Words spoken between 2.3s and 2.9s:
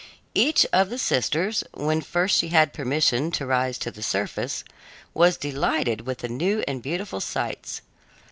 she had